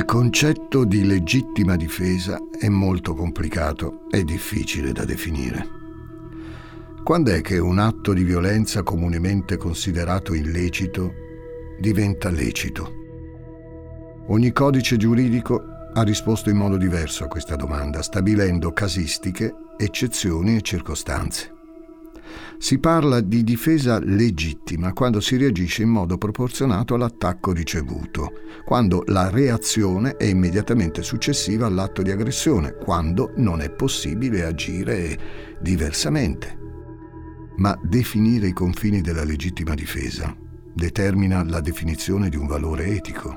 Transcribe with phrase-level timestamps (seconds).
[0.00, 5.68] Il concetto di legittima difesa è molto complicato e difficile da definire.
[7.04, 11.12] Quando è che un atto di violenza comunemente considerato illecito
[11.78, 12.90] diventa lecito?
[14.28, 15.62] Ogni codice giuridico
[15.92, 21.59] ha risposto in modo diverso a questa domanda, stabilendo casistiche, eccezioni e circostanze.
[22.62, 28.32] Si parla di difesa legittima quando si reagisce in modo proporzionato all'attacco ricevuto,
[28.66, 35.18] quando la reazione è immediatamente successiva all'atto di aggressione, quando non è possibile agire
[35.58, 36.58] diversamente.
[37.56, 40.36] Ma definire i confini della legittima difesa
[40.74, 43.34] determina la definizione di un valore etico.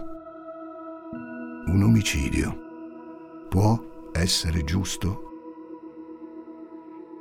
[1.67, 2.57] Un omicidio
[3.47, 5.21] può essere giusto?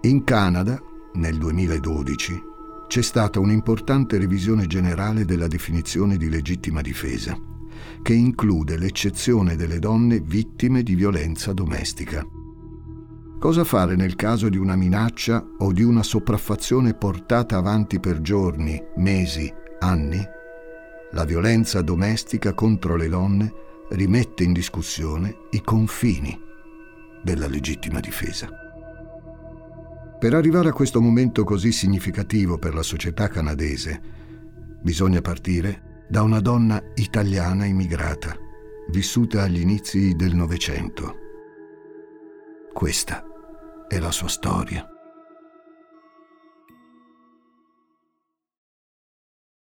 [0.01, 0.83] In Canada
[1.15, 2.51] nel 2012,
[2.87, 7.39] c'è stata un'importante revisione generale della definizione di legittima difesa,
[8.03, 12.23] che include l'eccezione delle donne vittime di violenza domestica.
[13.39, 18.81] Cosa fare nel caso di una minaccia o di una sopraffazione portata avanti per giorni,
[18.97, 20.23] mesi, anni?
[21.13, 23.53] La violenza domestica contro le donne
[23.91, 26.39] rimette in discussione i confini
[27.23, 28.62] della legittima difesa.
[30.23, 34.01] Per arrivare a questo momento così significativo per la società canadese,
[34.81, 38.37] bisogna partire da una donna italiana immigrata,
[38.91, 41.17] vissuta agli inizi del Novecento.
[42.73, 43.25] Questa
[43.89, 44.87] è la sua storia.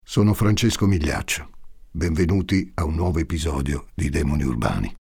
[0.05, 1.51] Sono Francesco Migliaccio.
[1.91, 4.95] Benvenuti a un nuovo episodio di Demoni Urbani.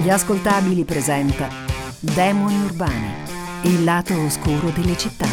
[0.00, 1.50] Gli ascoltabili presenta
[1.98, 3.12] Demoni Urbani,
[3.64, 5.26] il lato oscuro delle città.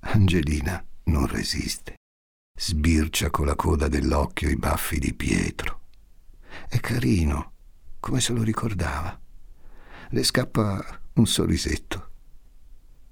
[0.00, 1.96] Angelina non resiste.
[2.58, 5.80] Sbircia con la coda dell'occhio i baffi di Pietro.
[6.66, 7.52] È carino,
[8.00, 9.20] come se lo ricordava.
[10.08, 12.05] Le scappa un sorrisetto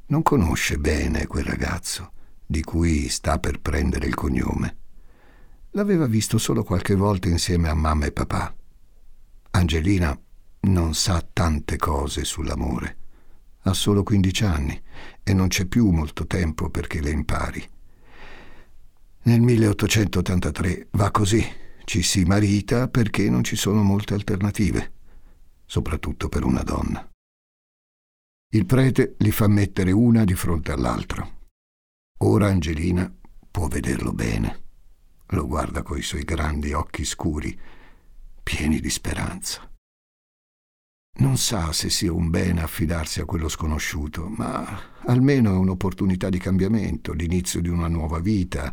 [0.07, 2.13] non conosce bene quel ragazzo
[2.47, 4.77] di cui sta per prendere il cognome.
[5.71, 8.55] L'aveva visto solo qualche volta insieme a mamma e papà.
[9.53, 10.17] Angelina
[10.61, 12.97] non sa tante cose sull'amore.
[13.63, 14.83] Ha solo 15 anni
[15.23, 17.67] e non c'è più molto tempo perché le impari.
[19.23, 21.45] Nel 1883 va così,
[21.85, 24.93] ci si marita perché non ci sono molte alternative,
[25.65, 27.14] soprattutto per una donna.
[28.55, 31.41] Il prete li fa mettere una di fronte all'altro.
[32.19, 33.13] Ora Angelina
[33.51, 34.63] può vederlo bene.
[35.31, 37.59] Lo guarda coi suoi grandi occhi scuri,
[38.45, 39.69] pieni di speranza.
[41.19, 44.65] Non sa se sia un bene affidarsi a quello sconosciuto, ma
[45.07, 48.73] almeno è un'opportunità di cambiamento, l'inizio di una nuova vita,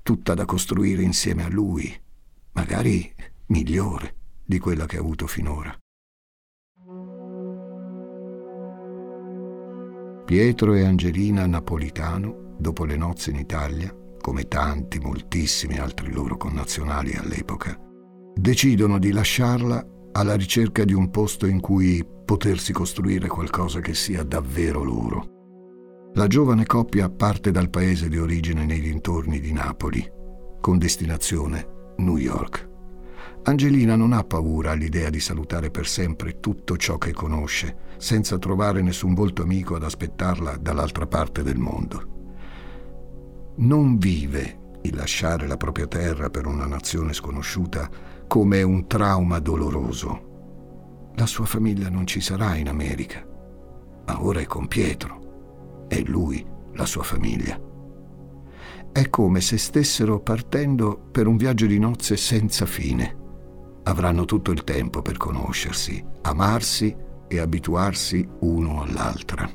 [0.00, 1.94] tutta da costruire insieme a lui,
[2.52, 3.14] magari
[3.48, 5.81] migliore di quella che ha avuto finora.
[10.32, 17.12] Pietro e Angelina Napolitano, dopo le nozze in Italia, come tanti, moltissimi altri loro connazionali
[17.12, 17.78] all'epoca,
[18.34, 24.22] decidono di lasciarla alla ricerca di un posto in cui potersi costruire qualcosa che sia
[24.22, 25.26] davvero loro.
[26.14, 30.02] La giovane coppia parte dal paese di origine nei dintorni di Napoli,
[30.62, 32.71] con destinazione New York.
[33.44, 38.82] Angelina non ha paura all'idea di salutare per sempre tutto ciò che conosce, senza trovare
[38.82, 42.10] nessun volto amico ad aspettarla dall'altra parte del mondo.
[43.56, 47.90] Non vive il lasciare la propria terra per una nazione sconosciuta
[48.28, 51.10] come un trauma doloroso.
[51.16, 53.26] La sua famiglia non ci sarà in America,
[54.06, 55.86] ma ora è con Pietro.
[55.88, 57.60] È lui la sua famiglia.
[58.92, 63.20] È come se stessero partendo per un viaggio di nozze senza fine
[63.84, 66.94] avranno tutto il tempo per conoscersi, amarsi
[67.28, 69.50] e abituarsi uno all'altra.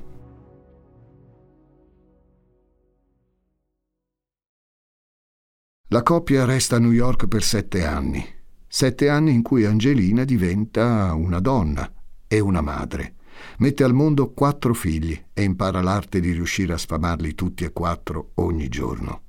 [5.89, 8.25] La coppia resta a New York per sette anni,
[8.67, 11.89] sette anni in cui Angelina diventa una donna
[12.27, 13.15] e una madre.
[13.59, 18.31] Mette al mondo quattro figli e impara l'arte di riuscire a sfamarli tutti e quattro
[18.35, 19.21] ogni giorno.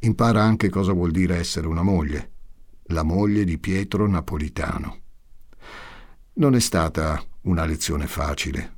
[0.00, 2.35] Impara anche cosa vuol dire essere una moglie,
[2.88, 4.98] la moglie di Pietro Napolitano.
[6.34, 8.74] Non è stata una lezione facile.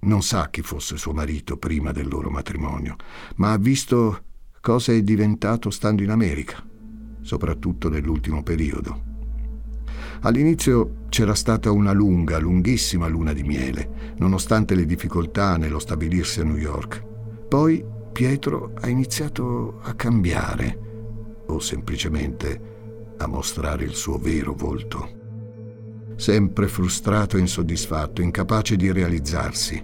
[0.00, 2.96] Non sa chi fosse suo marito prima del loro matrimonio,
[3.36, 4.22] ma ha visto
[4.60, 6.64] cosa è diventato stando in America,
[7.22, 9.08] soprattutto nell'ultimo periodo.
[10.20, 16.44] All'inizio c'era stata una lunga, lunghissima luna di miele, nonostante le difficoltà nello stabilirsi a
[16.44, 17.04] New York.
[17.48, 22.78] Poi Pietro ha iniziato a cambiare, o semplicemente
[23.20, 25.18] a mostrare il suo vero volto.
[26.16, 29.82] Sempre frustrato e insoddisfatto, incapace di realizzarsi.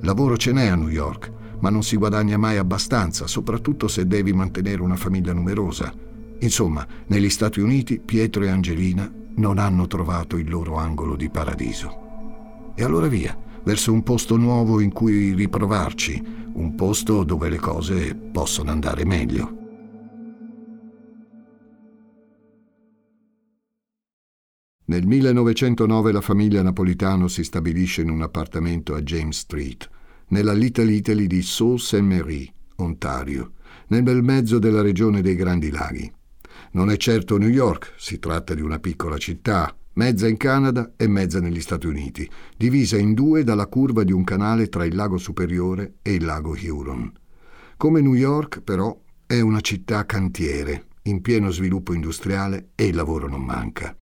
[0.00, 4.32] Lavoro ce n'è a New York, ma non si guadagna mai abbastanza, soprattutto se devi
[4.32, 5.92] mantenere una famiglia numerosa.
[6.40, 12.72] Insomma, negli Stati Uniti Pietro e Angelina non hanno trovato il loro angolo di paradiso.
[12.74, 16.22] E allora via, verso un posto nuovo in cui riprovarci,
[16.52, 19.63] un posto dove le cose possono andare meglio.
[24.86, 29.88] Nel 1909 la famiglia Napolitano si stabilisce in un appartamento a James Street,
[30.28, 32.02] nella Little Italy di Sault Ste.
[32.02, 33.52] Marie, Ontario,
[33.88, 36.12] nel bel mezzo della regione dei Grandi Laghi.
[36.72, 41.06] Non è certo New York, si tratta di una piccola città, mezza in Canada e
[41.06, 45.16] mezza negli Stati Uniti, divisa in due dalla curva di un canale tra il lago
[45.16, 47.10] Superiore e il lago Huron.
[47.78, 53.28] Come New York, però, è una città cantiere, in pieno sviluppo industriale e il lavoro
[53.28, 53.96] non manca.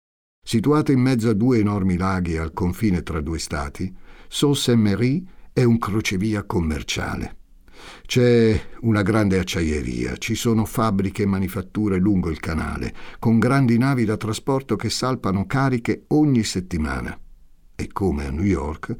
[0.44, 3.94] Situata in mezzo a due enormi laghi al confine tra due stati,
[4.28, 4.76] Sault Ste.
[4.76, 5.22] Marie
[5.52, 7.36] è un crocevia commerciale.
[8.04, 14.04] C'è una grande acciaieria, ci sono fabbriche e manifatture lungo il canale, con grandi navi
[14.04, 17.18] da trasporto che salpano cariche ogni settimana.
[17.74, 18.94] E come a New York,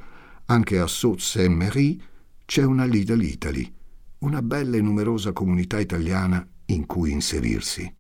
[0.46, 1.48] anche a Sault Ste.
[1.48, 1.98] Marie
[2.46, 3.70] c'è una Little Italy,
[4.18, 7.92] una bella e numerosa comunità italiana in cui inserirsi.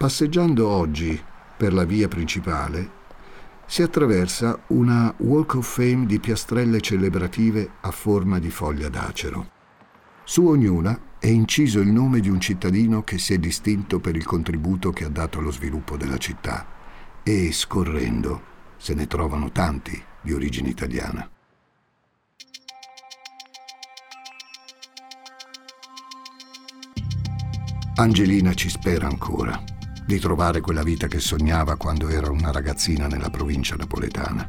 [0.00, 1.22] Passeggiando oggi
[1.58, 2.90] per la via principale,
[3.66, 9.50] si attraversa una Walk of Fame di piastrelle celebrative a forma di foglia d'acero.
[10.24, 14.24] Su ognuna è inciso il nome di un cittadino che si è distinto per il
[14.24, 16.66] contributo che ha dato allo sviluppo della città
[17.22, 18.40] e, scorrendo,
[18.78, 21.28] se ne trovano tanti di origine italiana.
[27.96, 29.62] Angelina ci spera ancora
[30.06, 34.48] di trovare quella vita che sognava quando era una ragazzina nella provincia napoletana.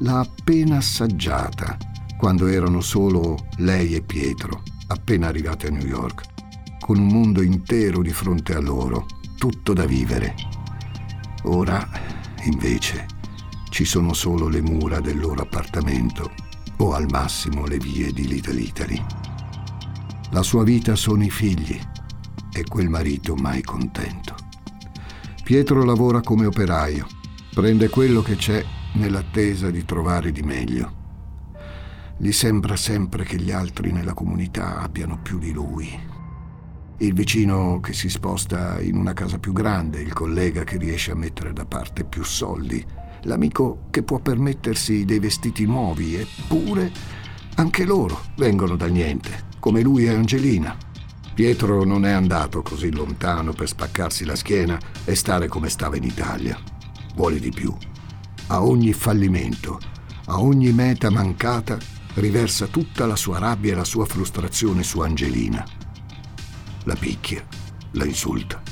[0.00, 1.76] L'ha appena assaggiata
[2.18, 6.22] quando erano solo lei e Pietro, appena arrivati a New York,
[6.80, 9.06] con un mondo intero di fronte a loro,
[9.36, 10.34] tutto da vivere.
[11.44, 11.88] Ora,
[12.44, 13.06] invece,
[13.70, 16.32] ci sono solo le mura del loro appartamento
[16.78, 19.04] o al massimo le vie di Little Italy.
[20.30, 21.78] La sua vita sono i figli
[22.52, 24.45] e quel marito mai contento.
[25.46, 27.06] Pietro lavora come operaio,
[27.54, 28.64] prende quello che c'è
[28.94, 30.92] nell'attesa di trovare di meglio.
[32.16, 35.96] Gli sembra sempre che gli altri nella comunità abbiano più di lui.
[36.96, 41.16] Il vicino che si sposta in una casa più grande, il collega che riesce a
[41.16, 42.84] mettere da parte più soldi,
[43.22, 46.90] l'amico che può permettersi dei vestiti nuovi, eppure
[47.54, 50.76] anche loro vengono dal niente, come lui e Angelina.
[51.36, 56.04] Pietro non è andato così lontano per spaccarsi la schiena e stare come stava in
[56.04, 56.58] Italia.
[57.14, 57.76] Vuole di più.
[58.46, 59.78] A ogni fallimento,
[60.28, 61.76] a ogni meta mancata,
[62.14, 65.62] riversa tutta la sua rabbia e la sua frustrazione su Angelina.
[66.84, 67.46] La picchia,
[67.90, 68.62] la insulta,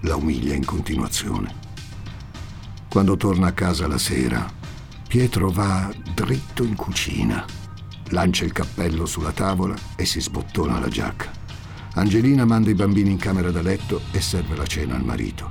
[0.00, 1.54] la umilia in continuazione.
[2.88, 4.44] Quando torna a casa la sera,
[5.06, 7.44] Pietro va dritto in cucina,
[8.08, 11.37] lancia il cappello sulla tavola e si sbottona la giacca.
[11.98, 15.50] Angelina manda i bambini in camera da letto e serve la cena al marito.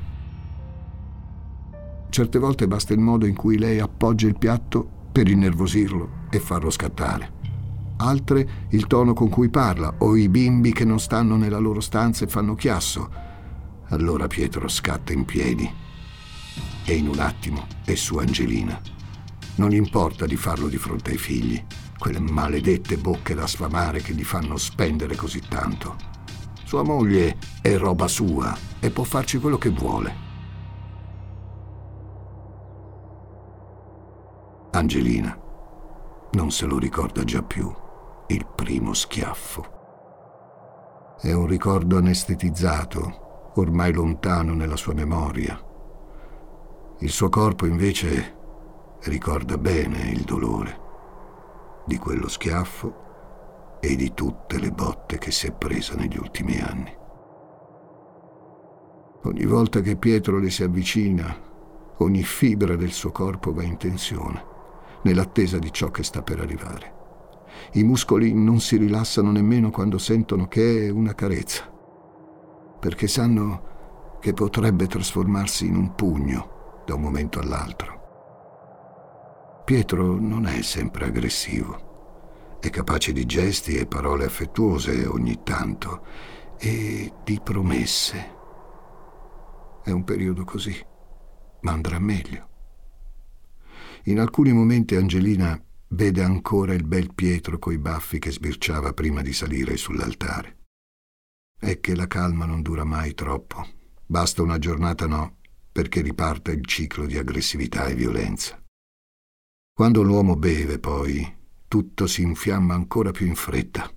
[2.09, 6.69] Certe volte basta il modo in cui lei appoggia il piatto per innervosirlo e farlo
[6.69, 7.33] scattare.
[7.97, 12.23] Altre il tono con cui parla o i bimbi che non stanno nella loro stanza
[12.23, 13.11] e fanno chiasso.
[13.89, 15.69] Allora Pietro scatta in piedi
[16.85, 18.79] e in un attimo è su Angelina.
[19.55, 21.61] Non gli importa di farlo di fronte ai figli,
[21.97, 26.15] quelle maledette bocche da sfamare che gli fanno spendere così tanto.
[26.67, 30.15] Sua moglie è roba sua e può farci quello che vuole.
[34.71, 35.39] Angelina
[36.31, 37.73] non se lo ricorda già più,
[38.27, 41.15] il primo schiaffo.
[41.21, 45.57] È un ricordo anestetizzato, ormai lontano nella sua memoria.
[46.99, 48.35] Il suo corpo invece
[49.03, 50.81] ricorda bene il dolore
[51.85, 53.05] di quello schiaffo
[53.79, 56.95] e di tutte le botte che si è presa negli ultimi anni.
[59.23, 61.35] Ogni volta che Pietro le si avvicina,
[61.97, 64.43] ogni fibra del suo corpo va in tensione,
[65.03, 66.95] nell'attesa di ciò che sta per arrivare.
[67.73, 71.69] I muscoli non si rilassano nemmeno quando sentono che è una carezza,
[72.79, 77.95] perché sanno che potrebbe trasformarsi in un pugno da un momento all'altro.
[79.65, 81.86] Pietro non è sempre aggressivo,
[82.67, 86.05] è capace di gesti e parole affettuose ogni tanto
[86.59, 88.35] e di promesse.
[89.83, 90.75] È un periodo così,
[91.61, 92.49] ma andrà meglio.
[94.03, 99.33] In alcuni momenti Angelina vede ancora il bel Pietro coi baffi che sbirciava prima di
[99.33, 100.65] salire sull'altare.
[101.59, 103.65] È che la calma non dura mai troppo.
[104.05, 105.37] Basta una giornata no
[105.71, 108.61] perché riparta il ciclo di aggressività e violenza.
[109.73, 111.36] Quando l'uomo beve, poi,
[111.67, 113.91] tutto si infiamma ancora più in fretta.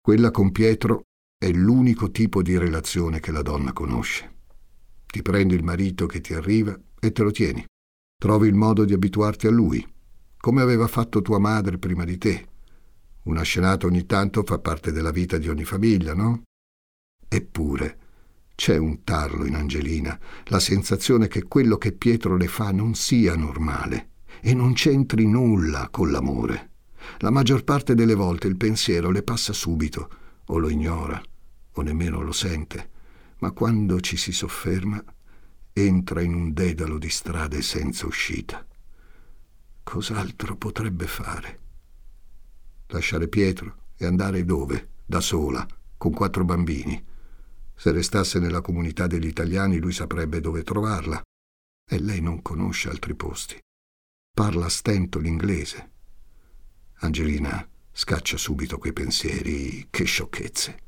[0.00, 1.02] Quella con Pietro
[1.36, 4.34] è l'unico tipo di relazione che la donna conosce.
[5.06, 7.64] Ti prendi il marito che ti arriva e te lo tieni.
[8.16, 9.84] Trovi il modo di abituarti a lui,
[10.36, 12.48] come aveva fatto tua madre prima di te.
[13.24, 16.44] Una scenata ogni tanto fa parte della vita di ogni famiglia, no?
[17.28, 18.05] Eppure
[18.56, 23.36] c'è un tarlo in Angelina, la sensazione che quello che Pietro le fa non sia
[23.36, 24.08] normale
[24.40, 26.70] e non c'entri nulla con l'amore.
[27.18, 30.08] La maggior parte delle volte il pensiero le passa subito,
[30.46, 31.20] o lo ignora,
[31.72, 32.90] o nemmeno lo sente,
[33.38, 35.04] ma quando ci si sofferma
[35.74, 38.66] entra in un dedalo di strade senza uscita.
[39.82, 41.60] Cos'altro potrebbe fare?
[42.86, 44.88] Lasciare Pietro e andare dove?
[45.04, 45.66] Da sola,
[45.98, 47.04] con quattro bambini.
[47.78, 51.20] Se restasse nella comunità degli italiani lui saprebbe dove trovarla.
[51.88, 53.58] E lei non conosce altri posti.
[54.34, 55.90] Parla a stento l'inglese.
[57.00, 59.86] Angelina scaccia subito quei pensieri.
[59.90, 60.78] Che sciocchezze.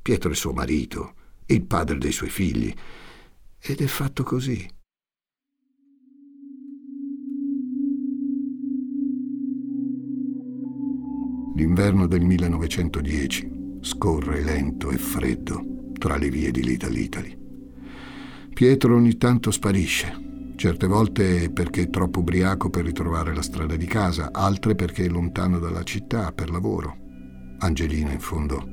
[0.00, 1.14] Pietro è suo marito,
[1.46, 2.72] il padre dei suoi figli.
[3.58, 4.68] Ed è fatto così.
[11.56, 15.73] L'inverno del 1910 scorre lento e freddo
[16.04, 17.38] tra le vie di Little Italy.
[18.52, 23.86] Pietro ogni tanto sparisce, certe volte perché è troppo ubriaco per ritrovare la strada di
[23.86, 26.94] casa, altre perché è lontano dalla città per lavoro.
[27.60, 28.68] Angelina, in fondo,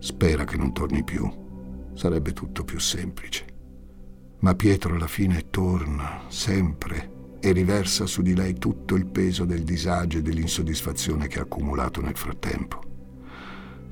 [0.00, 1.30] spera che non torni più.
[1.94, 3.44] Sarebbe tutto più semplice.
[4.40, 9.62] Ma Pietro alla fine torna, sempre, e riversa su di lei tutto il peso del
[9.62, 12.80] disagio e dell'insoddisfazione che ha accumulato nel frattempo.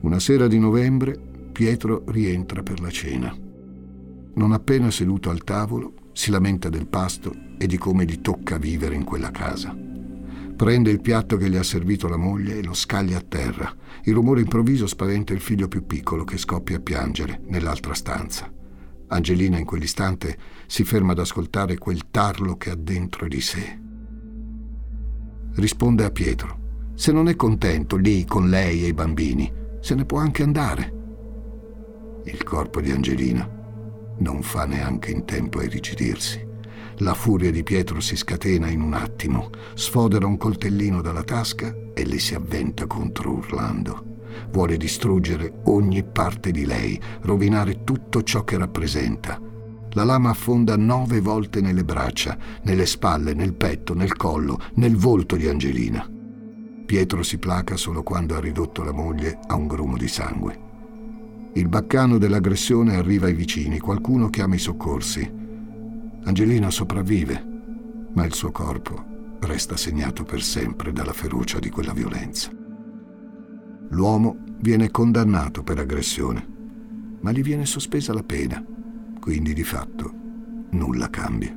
[0.01, 3.33] Una sera di novembre Pietro rientra per la cena.
[4.35, 8.97] Non appena seduto al tavolo, si lamenta del pasto e di come gli tocca vivere
[8.97, 9.73] in quella casa.
[10.57, 13.73] Prende il piatto che gli ha servito la moglie e lo scaglia a terra.
[14.03, 18.53] Il rumore improvviso spaventa il figlio più piccolo che scoppia a piangere nell'altra stanza.
[19.07, 23.79] Angelina in quell'istante si ferma ad ascoltare quel tarlo che ha dentro di sé.
[25.55, 26.91] Risponde a Pietro.
[26.95, 31.03] Se non è contento lì con lei e i bambini, se ne può anche andare.
[32.25, 33.47] Il corpo di Angelina
[34.19, 36.53] non fa neanche in tempo a irrigidirsi.
[36.99, 42.07] La furia di Pietro si scatena in un attimo, sfodera un coltellino dalla tasca e
[42.07, 44.13] le si avventa contro urlando.
[44.51, 49.41] Vuole distruggere ogni parte di lei, rovinare tutto ciò che rappresenta.
[49.91, 55.37] La lama affonda nove volte nelle braccia, nelle spalle, nel petto, nel collo, nel volto
[55.37, 56.09] di Angelina.
[56.87, 60.64] Pietro si placa solo quando ha ridotto la moglie a un grumo di sangue.
[61.57, 65.33] Il baccano dell'aggressione arriva ai vicini, qualcuno chiama i soccorsi.
[66.25, 67.45] Angelina sopravvive,
[68.13, 72.51] ma il suo corpo resta segnato per sempre dalla ferocia di quella violenza.
[73.91, 76.45] L'uomo viene condannato per aggressione,
[77.21, 78.61] ma gli viene sospesa la pena,
[79.21, 80.13] quindi di fatto
[80.71, 81.57] nulla cambia.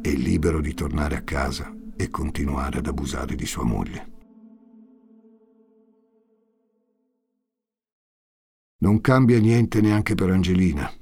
[0.00, 4.11] È libero di tornare a casa e continuare ad abusare di sua moglie.
[8.82, 10.92] Non cambia niente neanche per Angelina.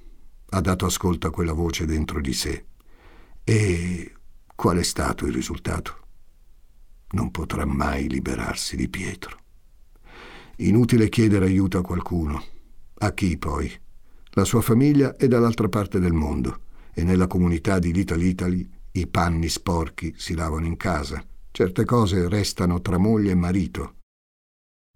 [0.51, 2.67] Ha dato ascolto a quella voce dentro di sé.
[3.43, 4.13] E
[4.55, 5.97] qual è stato il risultato?
[7.13, 9.39] Non potrà mai liberarsi di Pietro.
[10.57, 12.45] Inutile chiedere aiuto a qualcuno.
[12.99, 13.73] A chi poi?
[14.33, 16.61] La sua famiglia è dall'altra parte del mondo
[16.93, 21.25] e nella comunità di Little Italy i panni sporchi si lavano in casa.
[21.51, 23.95] Certe cose restano tra moglie e marito.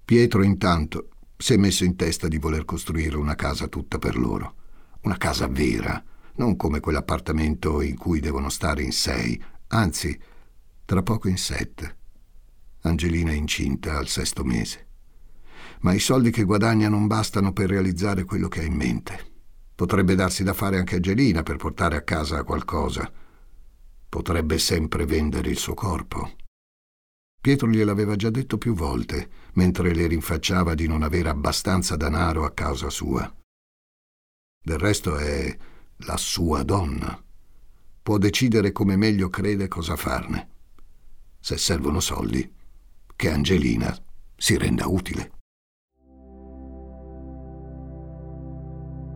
[0.05, 4.55] Pietro intanto si è messo in testa di voler costruire una casa tutta per loro.
[5.03, 6.03] Una casa vera,
[6.37, 10.19] non come quell'appartamento in cui devono stare in sei, anzi,
[10.85, 11.97] tra poco in sette.
[12.83, 14.87] Angelina è incinta al sesto mese.
[15.81, 19.33] Ma i soldi che guadagna non bastano per realizzare quello che ha in mente.
[19.75, 23.11] Potrebbe darsi da fare anche Angelina per portare a casa qualcosa.
[24.09, 26.37] Potrebbe sempre vendere il suo corpo.
[27.45, 32.53] Pietro gliel'aveva già detto più volte, mentre le rinfacciava di non avere abbastanza denaro a
[32.53, 33.31] causa sua.
[34.63, 35.55] Del resto è
[36.07, 37.23] la sua donna.
[38.03, 40.49] Può decidere come meglio crede cosa farne.
[41.39, 42.51] Se servono soldi,
[43.15, 43.95] che Angelina
[44.35, 45.33] si renda utile.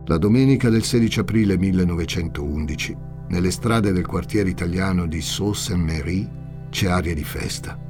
[0.05, 2.95] La domenica del 16 aprile 1911,
[3.29, 6.29] nelle strade del quartiere italiano di Sault-Saint-Méry,
[6.69, 7.87] c'è aria di festa.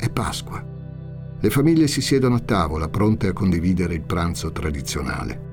[0.00, 0.64] È Pasqua.
[1.38, 5.48] Le famiglie si siedono a tavola, pronte a condividere il pranzo tradizionale.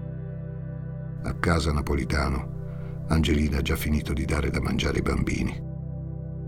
[1.23, 5.61] A casa napolitano, Angelina ha già finito di dare da mangiare ai bambini.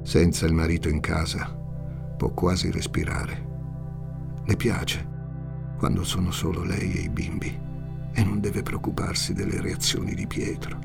[0.02, 1.54] Senza il marito in casa,
[2.16, 3.48] può quasi respirare.
[4.46, 5.06] Le piace
[5.78, 7.60] quando sono solo lei e i bimbi
[8.14, 10.80] e non deve preoccuparsi delle reazioni di Pietro.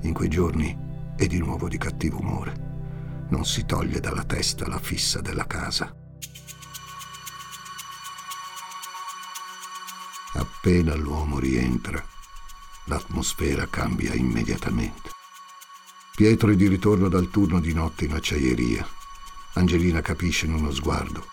[0.00, 0.76] In quei giorni
[1.14, 2.72] è di nuovo di cattivo umore
[3.28, 6.03] non si toglie dalla testa la fissa della casa.
[10.34, 12.04] Appena l'uomo rientra,
[12.84, 15.10] l'atmosfera cambia immediatamente.
[16.14, 18.86] Pietro è di ritorno dal turno di notte in acciaieria.
[19.54, 21.26] Angelina capisce in uno sguardo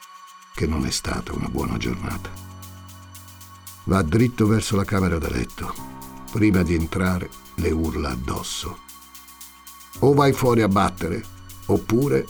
[0.53, 2.29] che non è stata una buona giornata.
[3.85, 5.73] Va dritto verso la camera da letto.
[6.31, 8.79] Prima di entrare le urla addosso.
[9.99, 11.39] O vai fuori a battere
[11.71, 12.27] Oppure,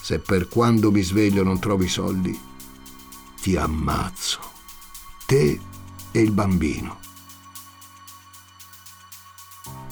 [0.00, 2.38] se per quando mi sveglio non trovi soldi,
[3.40, 4.40] ti ammazzo.
[5.26, 5.60] Te
[6.12, 6.98] e il bambino.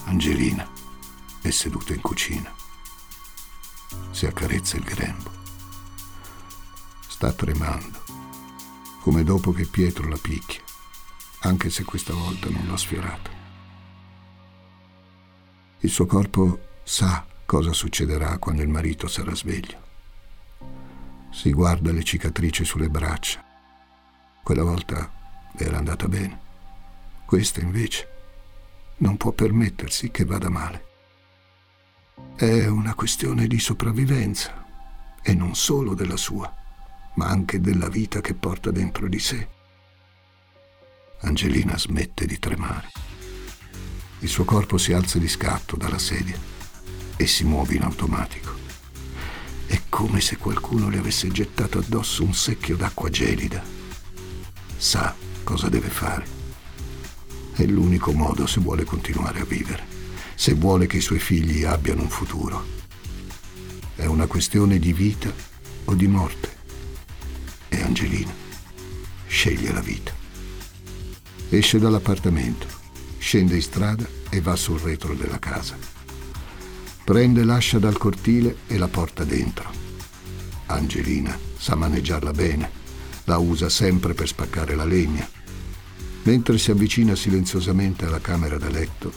[0.04, 0.68] Angelina
[1.40, 2.52] è seduta in cucina.
[4.10, 5.30] Si accarezza il grembo.
[7.06, 8.02] Sta tremando,
[9.00, 10.62] come dopo che Pietro la picchia,
[11.40, 13.30] anche se questa volta non l'ha sfiorata.
[15.80, 19.86] Il suo corpo sa cosa succederà quando il marito sarà sveglio.
[21.30, 23.44] Si guarda le cicatrici sulle braccia.
[24.42, 25.17] Quella volta
[25.64, 26.46] era andata bene.
[27.24, 28.08] Questa invece
[28.98, 30.86] non può permettersi che vada male.
[32.36, 34.64] È una questione di sopravvivenza
[35.22, 36.52] e non solo della sua,
[37.14, 39.48] ma anche della vita che porta dentro di sé.
[41.20, 42.90] Angelina smette di tremare.
[44.20, 46.38] Il suo corpo si alza di scatto dalla sedia
[47.16, 48.54] e si muove in automatico.
[49.66, 53.62] È come se qualcuno le avesse gettato addosso un secchio d'acqua gelida.
[54.76, 55.14] Sa
[55.48, 56.26] cosa deve fare.
[57.54, 59.82] È l'unico modo se vuole continuare a vivere,
[60.34, 62.62] se vuole che i suoi figli abbiano un futuro.
[63.94, 65.32] È una questione di vita
[65.86, 66.54] o di morte.
[67.70, 68.30] E Angelina
[69.26, 70.12] sceglie la vita.
[71.48, 72.66] Esce dall'appartamento,
[73.16, 75.78] scende in strada e va sul retro della casa.
[77.04, 79.70] Prende l'ascia dal cortile e la porta dentro.
[80.66, 82.70] Angelina sa maneggiarla bene,
[83.24, 85.36] la usa sempre per spaccare la legna.
[86.28, 89.10] Mentre si avvicina silenziosamente alla camera da letto,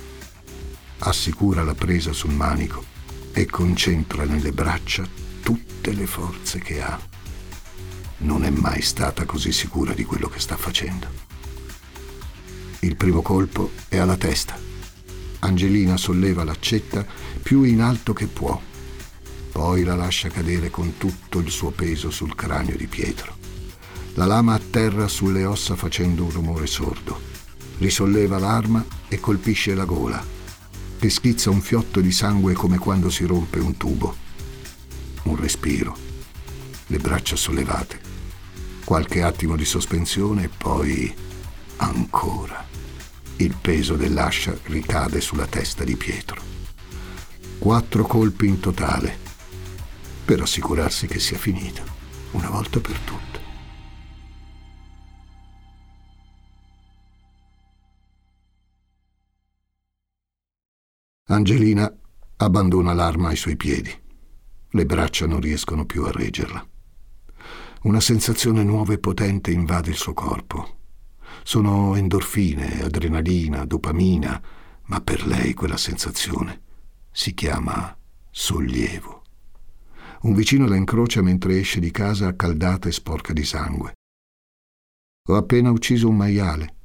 [0.99, 2.85] assicura la presa sul manico
[3.33, 5.05] e concentra nelle braccia
[5.43, 6.97] tutte le forze che ha.
[8.19, 11.07] Non è mai stata così sicura di quello che sta facendo.
[12.79, 14.57] Il primo colpo è alla testa
[15.39, 17.05] Angelina solleva l'accetta
[17.43, 18.57] più in alto che può,
[19.51, 23.40] poi la lascia cadere con tutto il suo peso sul cranio di Pietro.
[24.15, 27.19] La lama atterra sulle ossa facendo un rumore sordo.
[27.77, 30.23] Risolleva l'arma e colpisce la gola,
[30.99, 34.15] che schizza un fiotto di sangue come quando si rompe un tubo.
[35.23, 35.95] Un respiro,
[36.87, 37.99] le braccia sollevate,
[38.83, 41.13] qualche attimo di sospensione e poi
[41.77, 42.67] ancora
[43.37, 46.41] il peso dell'ascia ricade sulla testa di Pietro.
[47.57, 49.17] Quattro colpi in totale,
[50.25, 51.83] per assicurarsi che sia finita,
[52.31, 53.30] una volta per tutte.
[61.31, 61.89] Angelina
[62.37, 63.89] abbandona l'arma ai suoi piedi.
[64.69, 66.67] Le braccia non riescono più a reggerla.
[67.83, 70.79] Una sensazione nuova e potente invade il suo corpo
[71.43, 74.41] sono endorfine, adrenalina, dopamina,
[74.87, 76.63] ma per lei quella sensazione
[77.11, 77.97] si chiama
[78.29, 79.23] sollievo.
[80.23, 83.93] Un vicino la incrocia mentre esce di casa accaldata e sporca di sangue.
[85.29, 86.75] Ho appena ucciso un maiale,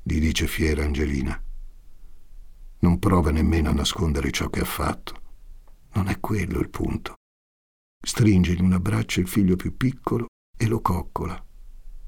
[0.00, 1.42] gli dice fiera Angelina.
[2.80, 5.20] Non prova nemmeno a nascondere ciò che ha fatto.
[5.92, 7.14] Non è quello il punto.
[8.02, 11.42] Stringe in un abbraccio il figlio più piccolo e lo coccola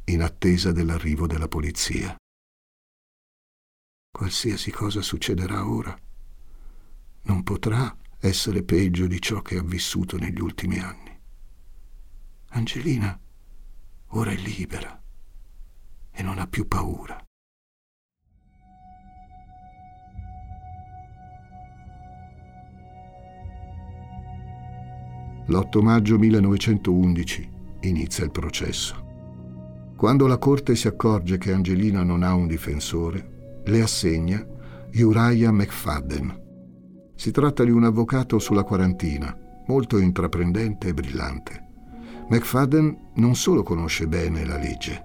[0.06, 2.16] in attesa dell'arrivo della polizia.
[4.10, 5.96] Qualsiasi cosa succederà ora
[7.24, 11.18] non potrà essere peggio di ciò che ha vissuto negli ultimi anni.
[12.50, 13.18] Angelina
[14.08, 15.00] ora è libera
[16.10, 17.22] e non ha più paura.
[25.46, 27.50] L'8 maggio 1911
[27.80, 29.10] inizia il processo.
[29.96, 34.44] Quando la Corte si accorge che Angelina non ha un difensore, le assegna
[34.94, 36.40] Uriah McFadden.
[37.14, 41.68] Si tratta di un avvocato sulla quarantina, molto intraprendente e brillante.
[42.28, 45.04] McFadden non solo conosce bene la legge,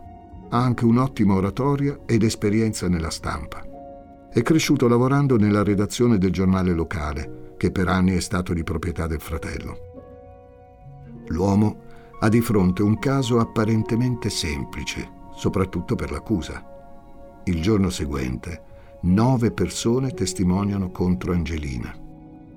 [0.50, 3.64] ha anche un'ottima oratoria ed esperienza nella stampa.
[4.32, 9.08] È cresciuto lavorando nella redazione del giornale locale, che per anni è stato di proprietà
[9.08, 9.87] del fratello.
[11.28, 11.86] L'uomo
[12.20, 17.42] ha di fronte un caso apparentemente semplice, soprattutto per l'accusa.
[17.46, 18.64] Il giorno seguente,
[19.02, 21.96] nove persone testimoniano contro Angelina.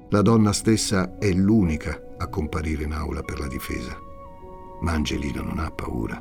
[0.08, 3.96] La donna stessa è l'unica a comparire in aula per la difesa.
[4.80, 6.20] Ma Angelina non ha paura.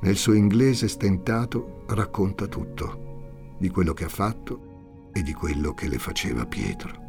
[0.00, 5.88] Nel suo inglese stentato racconta tutto, di quello che ha fatto e di quello che
[5.88, 7.06] le faceva Pietro.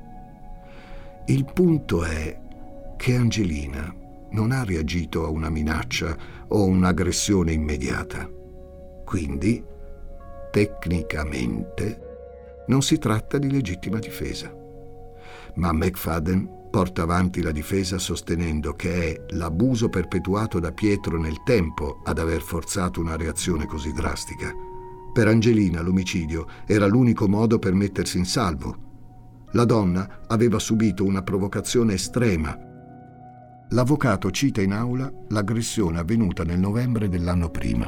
[1.28, 2.42] Il punto è
[2.98, 3.94] che Angelina
[4.32, 6.16] non ha reagito a una minaccia
[6.48, 8.30] o un'aggressione immediata.
[9.06, 9.64] Quindi,
[10.52, 12.08] tecnicamente,
[12.68, 14.54] non si tratta di legittima difesa.
[15.56, 22.02] Ma McFadden porta avanti la difesa sostenendo che è l'abuso perpetuato da Pietro nel tempo
[22.04, 24.54] ad aver forzato una reazione così drastica.
[25.12, 28.88] Per Angelina l'omicidio era l'unico modo per mettersi in salvo.
[29.54, 32.69] La donna aveva subito una provocazione estrema
[33.72, 37.88] L'avvocato cita in aula l'aggressione avvenuta nel novembre dell'anno prima.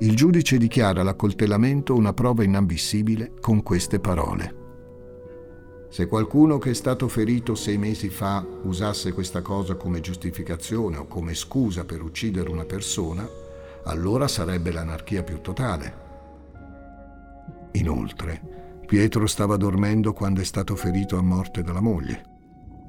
[0.00, 4.66] Il giudice dichiara l'accoltellamento una prova inammissibile con queste parole.
[5.90, 11.06] Se qualcuno che è stato ferito sei mesi fa usasse questa cosa come giustificazione o
[11.06, 13.28] come scusa per uccidere una persona,
[13.84, 16.06] allora sarebbe l'anarchia più totale.
[17.72, 22.36] Inoltre, Pietro stava dormendo quando è stato ferito a morte dalla moglie.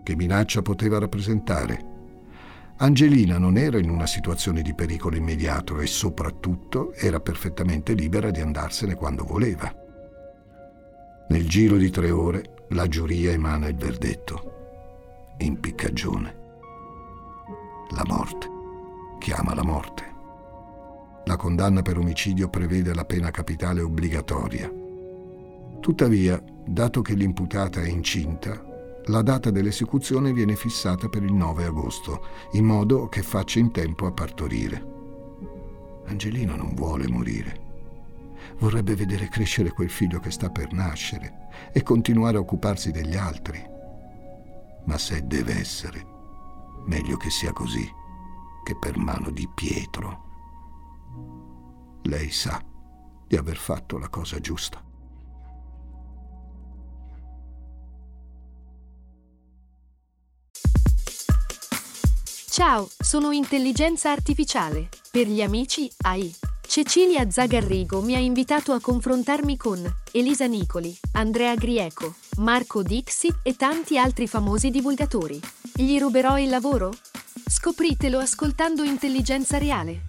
[0.03, 1.97] Che minaccia poteva rappresentare?
[2.77, 8.39] Angelina non era in una situazione di pericolo immediato e soprattutto era perfettamente libera di
[8.39, 9.73] andarsene quando voleva.
[11.27, 15.35] Nel giro di tre ore la giuria emana il verdetto.
[15.39, 16.35] Impiccagione.
[17.91, 18.47] La morte.
[19.19, 20.03] Chiama la morte.
[21.25, 24.71] La condanna per omicidio prevede la pena capitale obbligatoria.
[25.81, 28.68] Tuttavia, dato che l'imputata è incinta,
[29.09, 34.05] la data dell'esecuzione viene fissata per il 9 agosto, in modo che faccia in tempo
[34.05, 34.97] a partorire.
[36.05, 37.67] Angelino non vuole morire.
[38.59, 43.61] Vorrebbe vedere crescere quel figlio che sta per nascere e continuare a occuparsi degli altri.
[44.85, 46.05] Ma se deve essere,
[46.85, 47.87] meglio che sia così
[48.63, 50.27] che per mano di Pietro.
[52.03, 52.63] Lei sa
[53.27, 54.88] di aver fatto la cosa giusta.
[62.59, 64.89] Ciao, sono intelligenza artificiale.
[65.09, 66.29] Per gli amici, AI.
[66.67, 73.55] Cecilia Zagarrigo mi ha invitato a confrontarmi con Elisa Nicoli, Andrea Grieco, Marco Dixit e
[73.55, 75.39] tanti altri famosi divulgatori.
[75.73, 76.91] Gli ruberò il lavoro?
[77.47, 80.01] Scopritelo ascoltando Intelligenza Reale.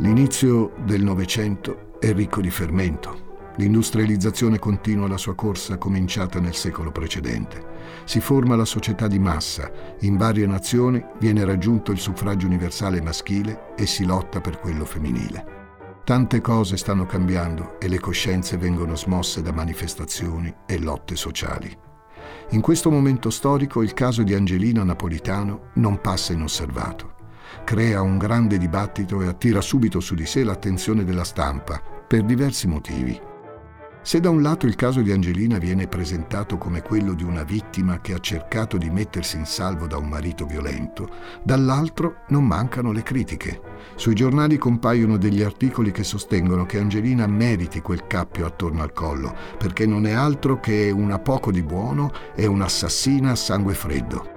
[0.00, 3.25] L'inizio del Novecento è ricco di fermento
[3.56, 7.74] L'industrializzazione continua la sua corsa cominciata nel secolo precedente.
[8.04, 13.74] Si forma la società di massa, in varie nazioni viene raggiunto il suffragio universale maschile
[13.76, 15.54] e si lotta per quello femminile.
[16.04, 21.74] Tante cose stanno cambiando e le coscienze vengono smosse da manifestazioni e lotte sociali.
[22.50, 27.14] In questo momento storico il caso di Angelina Napolitano non passa inosservato.
[27.64, 32.68] Crea un grande dibattito e attira subito su di sé l'attenzione della stampa per diversi
[32.68, 33.34] motivi.
[34.06, 38.00] Se da un lato il caso di Angelina viene presentato come quello di una vittima
[38.00, 41.08] che ha cercato di mettersi in salvo da un marito violento,
[41.42, 43.60] dall'altro non mancano le critiche.
[43.96, 49.34] Sui giornali compaiono degli articoli che sostengono che Angelina meriti quel cappio attorno al collo,
[49.58, 54.30] perché non è altro che una poco di buono e un'assassina a sangue freddo.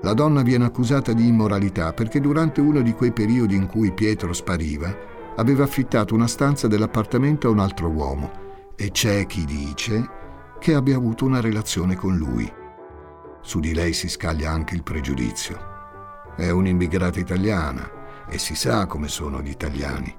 [0.00, 4.32] La donna viene accusata di immoralità perché durante uno di quei periodi in cui Pietro
[4.32, 4.96] spariva,
[5.36, 8.48] aveva affittato una stanza dell'appartamento a un altro uomo
[8.80, 10.08] e c'è chi dice
[10.58, 12.50] che abbia avuto una relazione con lui.
[13.42, 16.32] Su di lei si scaglia anche il pregiudizio.
[16.34, 20.16] È un'immigrata italiana e si sa come sono gli italiani.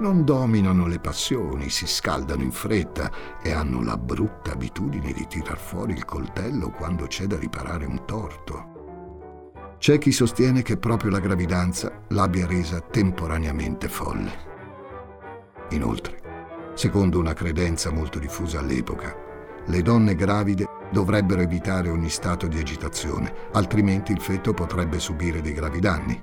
[0.00, 3.08] Non dominano le passioni, si scaldano in fretta
[3.40, 8.04] e hanno la brutta abitudine di tirar fuori il coltello quando c'è da riparare un
[8.04, 9.76] torto.
[9.78, 14.50] C'è chi sostiene che proprio la gravidanza l'abbia resa temporaneamente folle.
[15.70, 16.21] Inoltre,
[16.74, 19.14] secondo una credenza molto diffusa all'epoca,
[19.66, 25.52] le donne gravide dovrebbero evitare ogni stato di agitazione, altrimenti il feto potrebbe subire dei
[25.52, 26.20] gravi danni.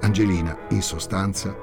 [0.00, 1.54] Angelina, in sostanza,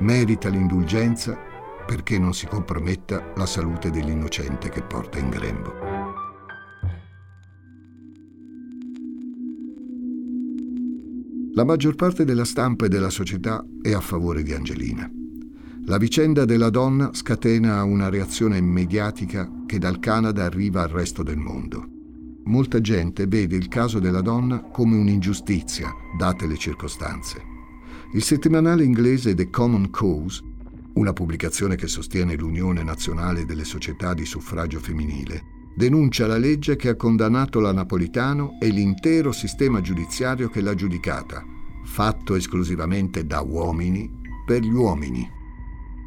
[0.00, 1.38] merita l'indulgenza
[1.86, 5.72] perché non si comprometta la salute dell'innocente che porta in grembo.
[11.54, 15.21] La maggior parte della stampa e della società è a favore di Angelina.
[15.86, 21.38] La vicenda della donna scatena una reazione mediatica che dal Canada arriva al resto del
[21.38, 21.84] mondo.
[22.44, 27.42] Molta gente vede il caso della donna come un'ingiustizia, date le circostanze.
[28.12, 30.40] Il settimanale inglese The Common Cause,
[30.94, 35.42] una pubblicazione che sostiene l'Unione Nazionale delle Società di Suffragio Femminile,
[35.74, 41.44] denuncia la legge che ha condannato la Napolitano e l'intero sistema giudiziario che l'ha giudicata,
[41.82, 44.08] fatto esclusivamente da uomini
[44.46, 45.40] per gli uomini.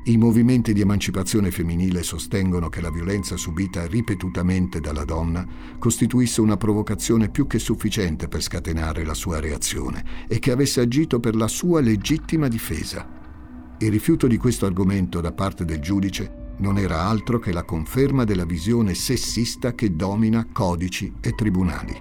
[0.07, 5.43] I movimenti di emancipazione femminile sostengono che la violenza subita ripetutamente dalla donna
[5.79, 11.19] costituisse una provocazione più che sufficiente per scatenare la sua reazione e che avesse agito
[11.19, 13.75] per la sua legittima difesa.
[13.79, 18.25] Il rifiuto di questo argomento da parte del giudice non era altro che la conferma
[18.25, 21.99] della visione sessista che domina codici e tribunali.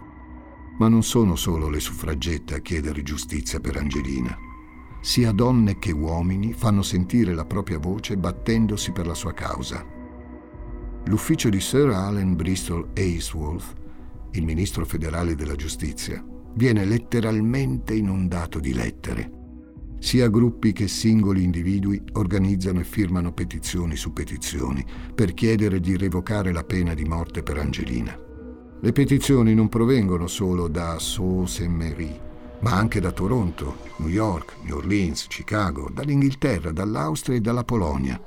[0.79, 4.37] Ma non sono solo le suffragette a chiedere giustizia per Angelina.
[5.05, 9.85] Sia donne che uomini fanno sentire la propria voce battendosi per la sua causa.
[11.05, 13.75] L'ufficio di Sir Allen Bristol Ainsworth,
[14.31, 19.43] il ministro federale della giustizia, viene letteralmente inondato di lettere
[19.99, 24.83] sia gruppi che singoli individui organizzano e firmano petizioni su petizioni
[25.15, 28.19] per chiedere di revocare la pena di morte per Angelina.
[28.81, 32.33] Le petizioni non provengono solo da Sault Ste.
[32.65, 38.19] Ma anche da Toronto, New York, New Orleans, Chicago, dall'Inghilterra, dall'Austria e dalla Polonia.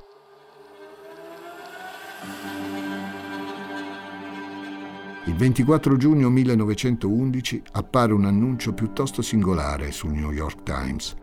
[5.26, 11.16] Il 24 giugno 1911 appare un annuncio piuttosto singolare sul New York Times.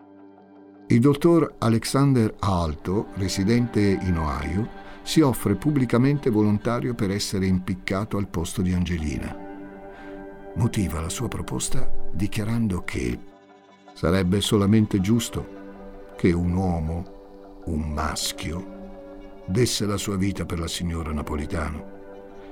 [0.87, 4.67] Il dottor Alexander Alto, residente in Ohio,
[5.03, 9.44] si offre pubblicamente volontario per essere impiccato al posto di Angelina.
[10.55, 13.19] Motiva la sua proposta dichiarando che
[13.93, 18.73] sarebbe solamente giusto che un uomo, un maschio,
[19.45, 21.93] desse la sua vita per la signora Napolitano,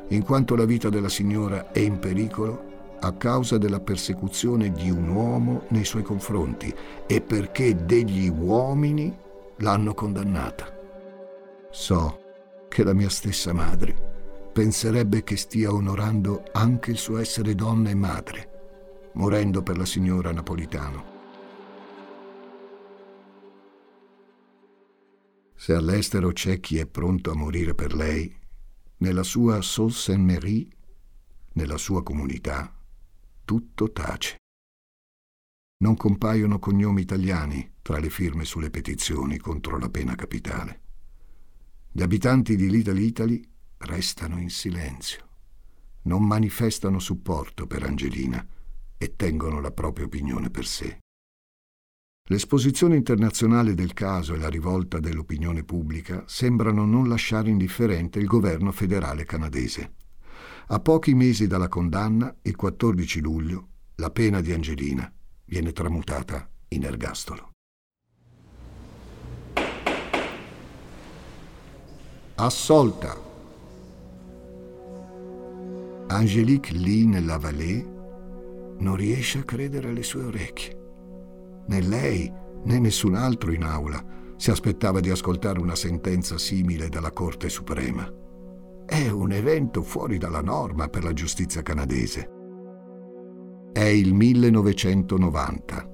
[0.09, 5.07] in quanto la vita della signora è in pericolo a causa della persecuzione di un
[5.07, 6.73] uomo nei suoi confronti
[7.07, 9.17] e perché degli uomini
[9.57, 10.77] l'hanno condannata.
[11.69, 12.19] So
[12.67, 14.12] che la mia stessa madre
[14.53, 20.31] penserebbe che stia onorando anche il suo essere donna e madre, morendo per la signora
[20.31, 21.11] Napolitano.
[25.55, 28.31] Se all'estero c'è chi è pronto a morire per lei,
[28.97, 30.67] nella sua Sault Sainte Marie,
[31.53, 32.71] nella sua comunità,
[33.43, 34.37] tutto tace.
[35.77, 40.81] Non compaiono cognomi italiani tra le firme sulle petizioni contro la pena capitale.
[41.91, 43.51] Gli abitanti di Little Italy
[43.85, 45.27] restano in silenzio,
[46.03, 48.45] non manifestano supporto per Angelina
[48.97, 50.99] e tengono la propria opinione per sé.
[52.29, 58.71] L'esposizione internazionale del caso e la rivolta dell'opinione pubblica sembrano non lasciare indifferente il governo
[58.71, 59.95] federale canadese.
[60.67, 65.11] A pochi mesi dalla condanna, il 14 luglio, la pena di Angelina
[65.45, 67.51] viene tramutata in ergastolo.
[72.35, 73.32] Assolta.
[76.07, 77.91] Angélique lì nella vallée
[78.79, 80.77] non riesce a credere alle sue orecchie.
[81.67, 82.31] Né lei
[82.65, 84.03] né nessun altro in aula
[84.35, 88.11] si aspettava di ascoltare una sentenza simile dalla Corte Suprema.
[88.85, 92.29] È un evento fuori dalla norma per la giustizia canadese.
[93.71, 95.89] È il 1990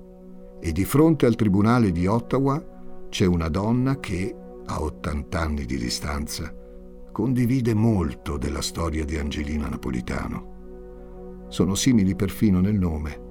[0.60, 5.78] e di fronte al tribunale di Ottawa c'è una donna che, a 80 anni di
[5.78, 6.54] distanza,
[7.12, 11.46] condivide molto della storia di Angelina Napolitano.
[11.50, 13.28] Sono simili perfino nel nome.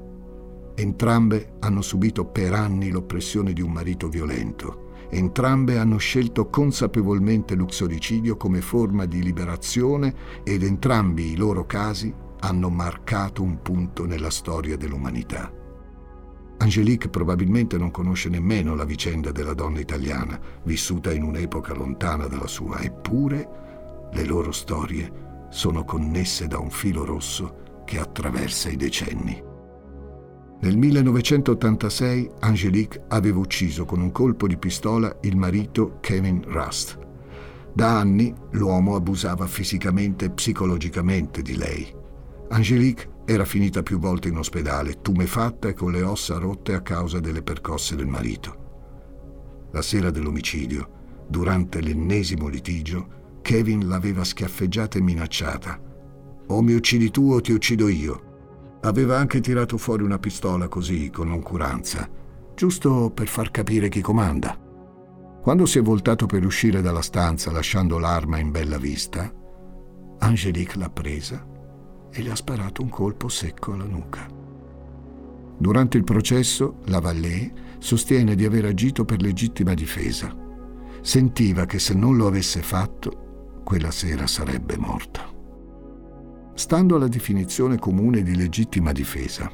[0.75, 8.37] Entrambe hanno subito per anni l'oppressione di un marito violento Entrambe hanno scelto consapevolmente l'uxoricidio
[8.37, 10.15] come forma di liberazione
[10.45, 15.51] ed entrambi i loro casi hanno marcato un punto nella storia dell'umanità.
[16.59, 22.49] Angelique probabilmente non conosce nemmeno la vicenda della donna italiana, vissuta in un'epoca lontana dalla
[22.49, 23.67] sua, eppure
[24.13, 29.43] le loro storie sono connesse da un filo rosso che attraversa i decenni.
[30.61, 36.99] Nel 1986 Angelique aveva ucciso con un colpo di pistola il marito Kevin Rust.
[37.73, 41.95] Da anni l'uomo abusava fisicamente e psicologicamente di lei.
[42.49, 47.21] Angelique era finita più volte in ospedale, tumefatta e con le ossa rotte a causa
[47.21, 48.67] delle percosse del marito.
[49.71, 53.18] La sera dell'omicidio, durante l'ennesimo litigio,
[53.49, 55.81] Kevin l'aveva schiaffeggiata e minacciata.
[56.49, 58.77] O mi uccidi tu o ti uccido io.
[58.83, 62.07] Aveva anche tirato fuori una pistola così, con noncuranza,
[62.55, 64.55] giusto per far capire chi comanda.
[65.41, 69.33] Quando si è voltato per uscire dalla stanza lasciando l'arma in bella vista,
[70.19, 71.43] Angelique l'ha presa
[72.13, 74.27] e gli ha sparato un colpo secco alla nuca.
[75.57, 80.37] Durante il processo, la Vallée sostiene di aver agito per legittima difesa.
[81.01, 83.23] Sentiva che se non lo avesse fatto,
[83.69, 85.31] quella sera sarebbe morta.
[86.55, 89.53] Stando alla definizione comune di legittima difesa,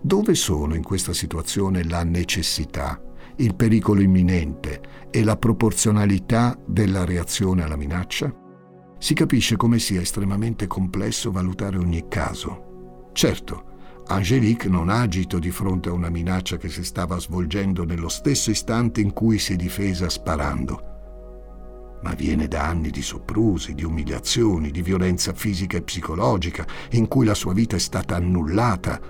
[0.00, 3.02] dove sono in questa situazione la necessità,
[3.38, 8.32] il pericolo imminente e la proporzionalità della reazione alla minaccia?
[8.98, 13.08] si capisce come sia estremamente complesso valutare ogni caso.
[13.14, 13.64] Certo,
[14.06, 18.52] Angelique non ha agito di fronte a una minaccia che si stava svolgendo nello stesso
[18.52, 20.93] istante in cui si è difesa sparando,
[22.02, 27.24] ma viene da anni di soprusi, di umiliazioni, di violenza fisica e psicologica, in cui
[27.24, 29.00] la sua vita è stata annullata,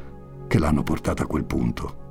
[0.47, 2.03] che l'hanno portata a quel punto.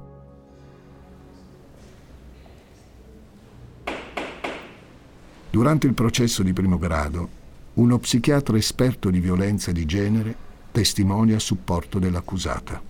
[5.50, 7.42] Durante il processo di primo grado,
[7.76, 10.36] uno psichiatra esperto di violenza di genere
[10.72, 12.82] testimonia a supporto dell'accusata.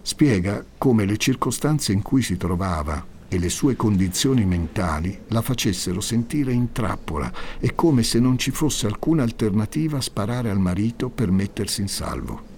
[0.00, 6.00] Spiega come le circostanze in cui si trovava e le sue condizioni mentali la facessero
[6.00, 11.10] sentire in trappola e come se non ci fosse alcuna alternativa a sparare al marito
[11.10, 12.56] per mettersi in salvo.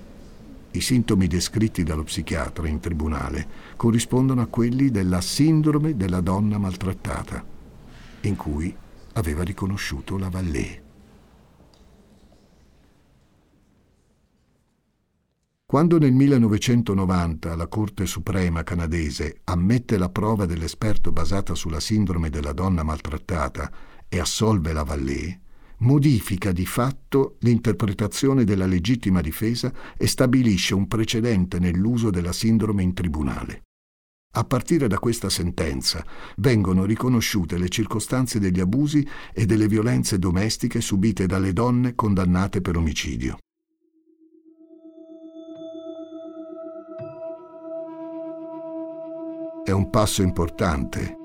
[0.72, 7.44] I sintomi descritti dallo psichiatra in tribunale corrispondono a quelli della sindrome della donna maltrattata,
[8.22, 8.72] in cui
[9.14, 10.89] aveva riconosciuto la Vallée.
[15.70, 22.50] Quando nel 1990 la Corte Suprema canadese ammette la prova dell'esperto basata sulla sindrome della
[22.50, 23.70] donna maltrattata
[24.08, 25.40] e assolve la Vallée,
[25.76, 32.92] modifica di fatto l'interpretazione della legittima difesa e stabilisce un precedente nell'uso della sindrome in
[32.92, 33.62] tribunale.
[34.34, 36.04] A partire da questa sentenza
[36.38, 42.76] vengono riconosciute le circostanze degli abusi e delle violenze domestiche subite dalle donne condannate per
[42.76, 43.38] omicidio.
[49.70, 51.16] È un passo importante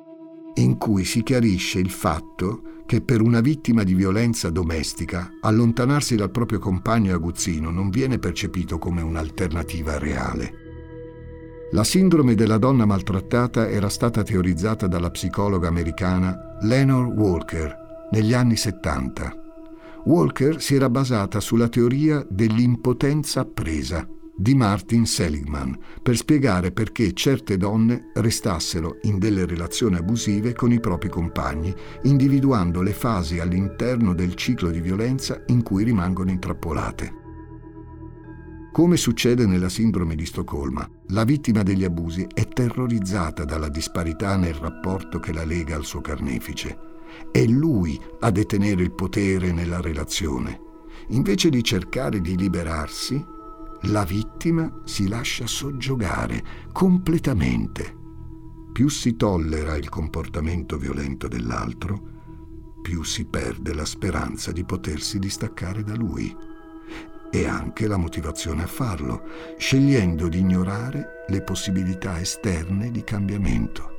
[0.58, 6.30] in cui si chiarisce il fatto che per una vittima di violenza domestica allontanarsi dal
[6.30, 10.54] proprio compagno aguzzino non viene percepito come un'alternativa reale.
[11.72, 18.56] La sindrome della donna maltrattata era stata teorizzata dalla psicologa americana Lenore Walker negli anni
[18.56, 19.42] 70.
[20.06, 27.58] Walker si era basata sulla teoria dell'impotenza appresa di Martin Seligman per spiegare perché certe
[27.58, 34.36] donne restassero in delle relazioni abusive con i propri compagni, individuando le fasi all'interno del
[34.36, 37.24] ciclo di violenza in cui rimangono intrappolate.
[38.76, 44.54] Come succede nella sindrome di Stoccolma, la vittima degli abusi è terrorizzata dalla disparità nel
[44.54, 46.78] rapporto che la lega al suo carnefice.
[47.32, 50.60] È lui a detenere il potere nella relazione.
[51.10, 53.24] Invece di cercare di liberarsi,
[53.84, 58.04] la vittima si lascia soggiogare completamente.
[58.72, 62.14] Più si tollera il comportamento violento dell'altro,
[62.82, 66.36] più si perde la speranza di potersi distaccare da lui
[67.32, 69.24] e anche la motivazione a farlo,
[69.58, 73.94] scegliendo di ignorare le possibilità esterne di cambiamento.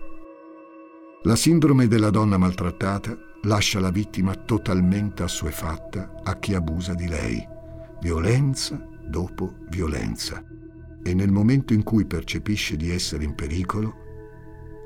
[1.23, 7.45] La sindrome della donna maltrattata lascia la vittima totalmente assuefatta a chi abusa di lei.
[8.01, 10.45] Violenza, dopo violenza
[11.03, 14.05] e nel momento in cui percepisce di essere in pericolo,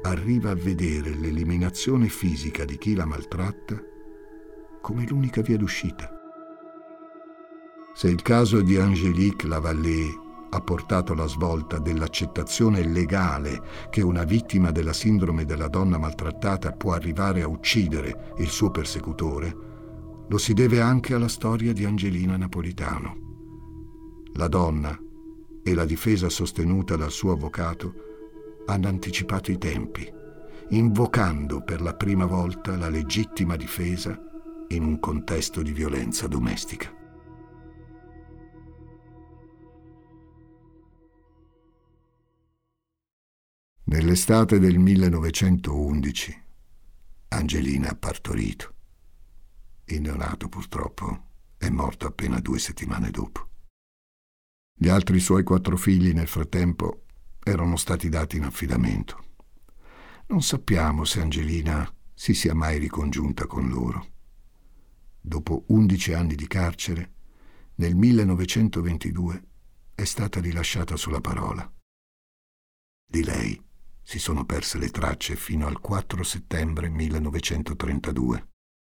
[0.03, 3.83] arriva a vedere l'eliminazione fisica di chi la maltratta
[4.83, 6.11] come l'unica via d'uscita.
[7.95, 14.71] Se il caso di Angélique Lavallée ha portato la svolta dell'accettazione legale che una vittima
[14.71, 19.57] della sindrome della donna maltrattata può arrivare a uccidere il suo persecutore,
[20.29, 23.30] lo si deve anche alla storia di Angelina Napolitano.
[24.35, 24.99] La donna
[25.63, 27.95] e la difesa sostenuta dal suo avvocato
[28.67, 30.11] hanno anticipato i tempi,
[30.71, 34.19] invocando per la prima volta la legittima difesa
[34.69, 36.95] in un contesto di violenza domestica.
[43.85, 46.43] Nell'estate del 1911
[47.33, 48.75] Angelina ha partorito.
[49.87, 51.25] Il neonato purtroppo
[51.59, 53.50] è morto appena due settimane dopo.
[54.83, 57.03] Gli altri suoi quattro figli nel frattempo
[57.43, 59.25] erano stati dati in affidamento.
[60.29, 64.07] Non sappiamo se Angelina si sia mai ricongiunta con loro.
[65.21, 67.13] Dopo undici anni di carcere,
[67.75, 69.43] nel 1922
[69.95, 71.71] è stata rilasciata sulla parola.
[73.07, 73.63] Di lei
[74.01, 78.49] si sono perse le tracce fino al 4 settembre 1932,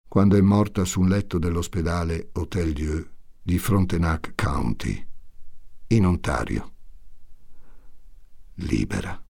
[0.06, 3.08] quando è morta su un letto dell'ospedale Hotel Dieu
[3.40, 5.07] di Frontenac County,
[5.88, 6.72] in Ontario.
[8.56, 9.27] Libera.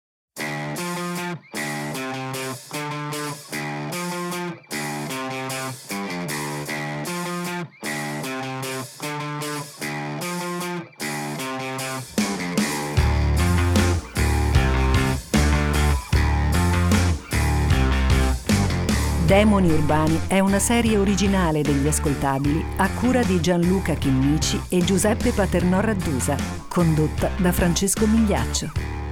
[19.46, 25.34] Demoni Urbani è una serie originale degli ascoltabili a cura di Gianluca Chinnici e Giuseppe
[25.34, 26.36] Paternò Raddusa,
[26.68, 28.72] condotta da Francesco Migliaccio.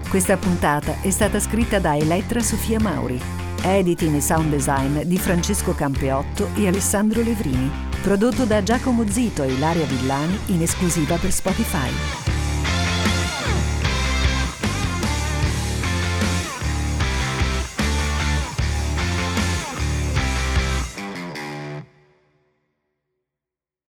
[0.09, 3.21] Questa puntata è stata scritta da Elettra Sofia Mauri,
[3.61, 7.69] editing e sound design di Francesco Campeotto e Alessandro Levrini,
[8.01, 12.22] prodotto da Giacomo Zito e Ilaria Villani in esclusiva per Spotify.